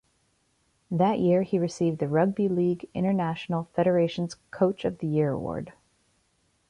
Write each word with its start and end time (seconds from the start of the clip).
That 0.89 1.19
year 1.19 1.43
he 1.43 1.59
received 1.59 1.99
the 1.99 2.07
Rugby 2.07 2.49
League 2.49 2.89
International 2.95 3.65
Federation's 3.75 4.33
coach 4.49 4.83
of 4.83 4.97
the 4.97 5.05
year 5.05 5.31
award. 5.33 5.73